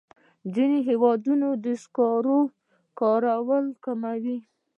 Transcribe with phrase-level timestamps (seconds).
[0.53, 2.39] ځینې هېوادونه د سکرو
[2.99, 4.37] کارول کموي.